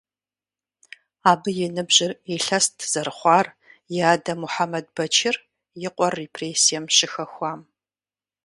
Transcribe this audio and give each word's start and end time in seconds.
Абы 1.31 1.49
и 1.65 1.67
ныбжьыр 1.75 2.11
илъэст 2.35 2.75
зэрыхъуар 2.91 3.47
и 3.95 3.97
адэ 4.11 4.33
Мухьэмэд 4.41 4.87
Бэчыр 4.95 5.35
и 5.87 5.89
къуэр 5.95 6.13
репрессием 6.21 6.85
щыхэхуам. 6.95 7.59